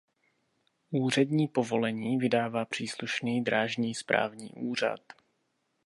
Úřední 0.91 1.47
povolení 1.47 2.17
vydává 2.17 2.65
příslušný 2.65 3.43
drážní 3.43 3.95
správní 3.95 4.49
úřad. 4.53 4.99